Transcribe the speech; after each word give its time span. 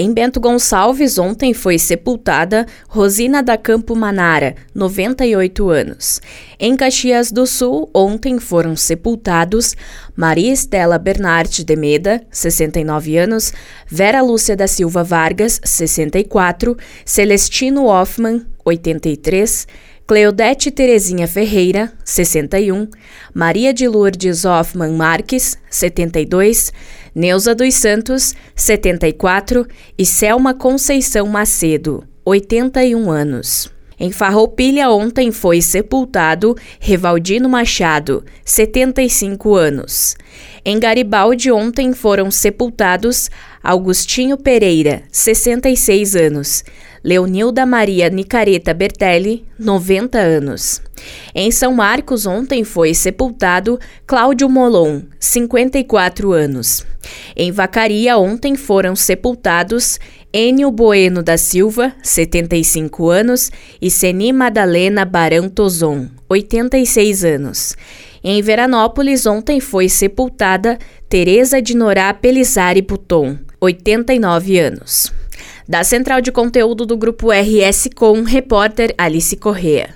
Em 0.00 0.12
Bento 0.12 0.38
Gonçalves, 0.38 1.18
ontem 1.18 1.52
foi 1.52 1.76
sepultada 1.76 2.66
Rosina 2.88 3.42
da 3.42 3.58
Campo 3.58 3.96
Manara, 3.96 4.54
98 4.72 5.68
anos. 5.70 6.20
Em 6.56 6.76
Caxias 6.76 7.32
do 7.32 7.44
Sul, 7.44 7.90
ontem 7.92 8.38
foram 8.38 8.76
sepultados 8.76 9.74
Maria 10.14 10.52
Estela 10.52 11.00
Bernardi 11.00 11.64
de 11.64 11.74
Meda, 11.74 12.22
69 12.30 13.18
anos, 13.18 13.52
Vera 13.88 14.22
Lúcia 14.22 14.54
da 14.54 14.68
Silva 14.68 15.02
Vargas, 15.02 15.60
64, 15.64 16.76
Celestino 17.04 17.86
Hoffman, 17.86 18.46
83, 18.64 19.66
Cleodete 20.08 20.70
Terezinha 20.70 21.28
Ferreira, 21.28 21.92
61, 22.02 22.88
Maria 23.34 23.74
de 23.74 23.86
Lourdes 23.86 24.46
Hoffman 24.46 24.92
Marques, 24.92 25.58
72, 25.68 26.72
Neuza 27.14 27.54
dos 27.54 27.74
Santos, 27.74 28.34
74 28.56 29.66
e 29.98 30.06
Selma 30.06 30.54
Conceição 30.54 31.26
Macedo, 31.26 32.08
81 32.24 33.10
anos. 33.10 33.70
Em 34.00 34.10
Farroupilha 34.10 34.88
ontem 34.88 35.30
foi 35.30 35.60
sepultado 35.60 36.56
Revaldino 36.80 37.46
Machado, 37.46 38.24
75 38.46 39.56
anos. 39.56 40.16
Em 40.64 40.80
Garibaldi 40.80 41.50
ontem 41.50 41.92
foram 41.92 42.30
sepultados 42.30 43.28
Augustinho 43.62 44.38
Pereira, 44.38 45.02
66 45.10 46.16
anos, 46.16 46.64
Leonilda 47.02 47.64
Maria 47.64 48.08
Nicareta 48.10 48.74
Bertelli, 48.74 49.44
90 49.58 50.18
anos. 50.18 50.82
Em 51.34 51.50
São 51.50 51.72
Marcos, 51.74 52.26
ontem 52.26 52.64
foi 52.64 52.94
sepultado 52.94 53.78
Cláudio 54.06 54.48
Molon, 54.48 55.02
54 55.18 56.32
anos. 56.32 56.84
Em 57.36 57.52
Vacaria, 57.52 58.18
ontem 58.18 58.56
foram 58.56 58.96
sepultados 58.96 59.98
Enio 60.32 60.70
Bueno 60.70 61.22
da 61.22 61.38
Silva, 61.38 61.94
75 62.02 63.08
anos, 63.08 63.50
e 63.80 63.90
Seni 63.90 64.32
Madalena 64.32 65.04
Barão 65.04 65.48
Tozon, 65.48 66.08
86 66.28 67.24
anos. 67.24 67.76
Em 68.22 68.42
Veranópolis, 68.42 69.24
ontem 69.24 69.60
foi 69.60 69.88
sepultada 69.88 70.78
Teresa 71.08 71.62
de 71.62 71.74
Norá 71.74 72.12
Pelizari 72.12 72.82
Puton, 72.82 73.38
89 73.60 74.58
anos. 74.58 75.17
Da 75.68 75.84
central 75.84 76.22
de 76.22 76.32
conteúdo 76.32 76.86
do 76.86 76.96
grupo 76.96 77.30
RS 77.30 77.90
Com, 77.94 78.22
repórter 78.22 78.94
Alice 78.96 79.36
Correa. 79.36 79.86